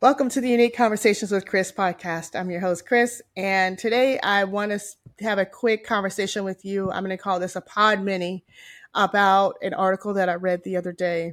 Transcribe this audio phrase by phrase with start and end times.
[0.00, 2.38] Welcome to the Unique Conversations with Krys podcast.
[2.38, 4.80] I'm your host, Krys, and today I want to
[5.24, 6.88] have a quick conversation with you.
[6.88, 8.44] I'm going to call this a pod mini
[8.94, 11.32] about an article that I read the other day.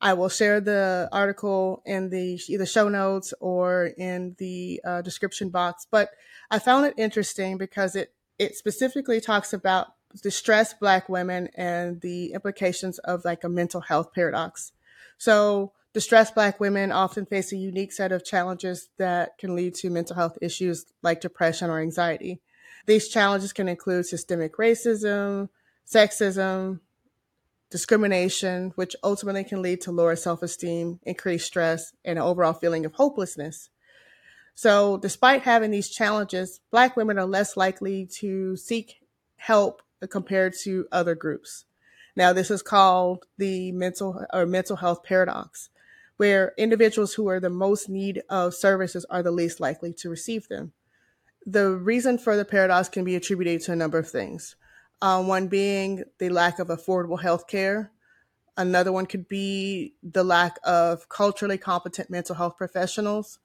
[0.00, 5.48] I will share the article in the either show notes or in the uh, description
[5.48, 6.10] box, but
[6.52, 9.88] I found it interesting because it it specifically talks about
[10.22, 14.70] distressed Black women and the implications of like a mental health paradox.
[15.18, 19.90] So Distressed Black women often face a unique set of challenges that can lead to
[19.90, 22.40] mental health issues like depression or anxiety.
[22.86, 25.50] These challenges can include systemic racism,
[25.86, 26.80] sexism,
[27.70, 32.84] discrimination, which ultimately can lead to lower self esteem, increased stress, and an overall feeling
[32.84, 33.70] of hopelessness.
[34.56, 38.96] So, despite having these challenges, Black women are less likely to seek
[39.36, 41.66] help compared to other groups.
[42.16, 45.70] Now, this is called the mental or mental health paradox
[46.16, 50.48] where individuals who are the most need of services are the least likely to receive
[50.48, 50.72] them.
[51.46, 54.56] The reason for the paradox can be attributed to a number of things.
[55.02, 57.90] Uh, one being the lack of affordable health care.
[58.56, 63.38] Another one could be the lack of culturally competent mental health professionals.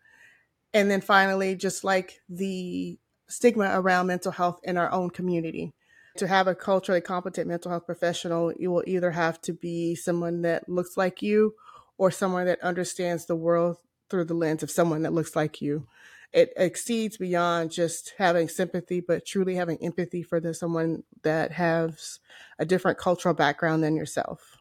[0.74, 5.74] And then finally, just like the stigma around mental health in our own community.
[6.18, 10.44] To have a culturally competent mental health professional, you will either have to be someone
[10.44, 11.56] that looks like you
[12.00, 13.78] or someone that understands the world
[14.10, 15.86] through the lens of someone that looks like you.
[16.32, 22.20] It exceeds beyond just having sympathy, but truly having empathy for the someone that has
[22.58, 24.58] a different cultural background than yourself.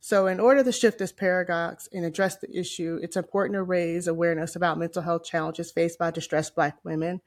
[0.00, 4.08] So, in order to shift this paradox and address the issue, it's important to raise
[4.08, 7.20] awareness about mental health challenges faced by distressed Black women,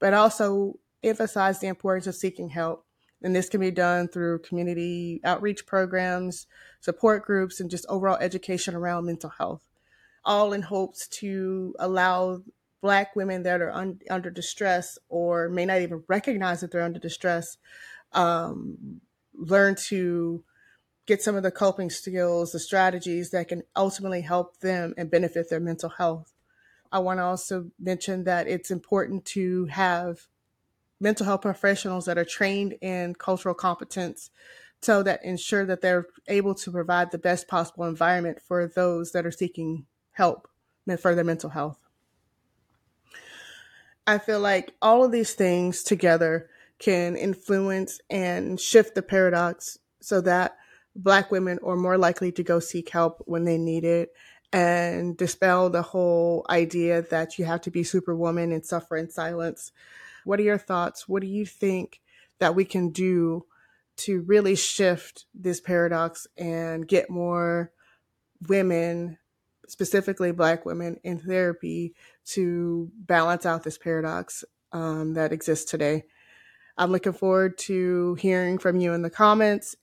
[0.00, 2.85] but also emphasize the importance of seeking help
[3.22, 6.46] and this can be done through community outreach programs,
[6.80, 9.62] support groups, and just overall education around mental health,
[10.24, 12.42] all in hopes to allow
[12.82, 17.00] Black women that are un- under distress or may not even recognize that they're under
[17.00, 17.56] distress
[18.12, 19.00] um,
[19.34, 20.44] learn to
[21.06, 25.48] get some of the coping skills, the strategies that can ultimately help them and benefit
[25.48, 26.32] their mental health.
[26.90, 30.26] I want to also mention that it's important to have
[31.00, 34.30] mental health professionals that are trained in cultural competence
[34.82, 39.26] so that ensure that they're able to provide the best possible environment for those that
[39.26, 40.48] are seeking help
[40.98, 41.78] for their mental health.
[44.06, 46.48] I feel like all of these things together
[46.78, 50.56] can influence and shift the paradox so that
[50.94, 54.12] Black women are more likely to go seek help when they need it
[54.52, 59.72] and dispel the whole idea that you have to be superwoman and suffer in silence
[60.26, 61.08] what are your thoughts?
[61.08, 62.00] What do you think
[62.40, 63.46] that we can do
[63.98, 67.72] to really shift this paradox and get more
[68.48, 69.18] women,
[69.68, 71.94] specifically Black women, in therapy
[72.26, 76.04] to balance out this paradox um, that exists today?
[76.76, 79.74] I'm looking forward to hearing from you in the comments